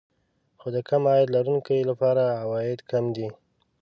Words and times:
خو 0.59 0.67
د 0.75 0.77
کم 0.89 1.01
عاید 1.11 1.29
لرونکو 1.35 1.75
لپاره 1.89 2.23
عواید 2.41 2.79
کم 2.91 3.03
دي 3.15 3.27